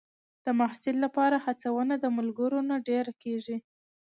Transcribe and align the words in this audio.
د 0.45 0.47
محصل 0.59 0.95
لپاره 1.05 1.35
هڅونه 1.45 1.93
د 1.99 2.05
ملګرو 2.17 2.59
نه 2.69 2.75
ډېره 2.87 3.13
کېږي. 3.23 3.57